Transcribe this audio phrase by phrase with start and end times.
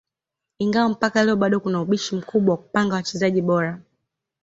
[0.59, 3.81] Ingawa mpaka leo bado kuna ubishi mkubwa wa kupanga wachezaji bora